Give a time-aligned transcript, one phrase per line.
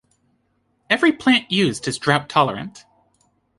[0.89, 2.85] Every plant used is drought-tolerant.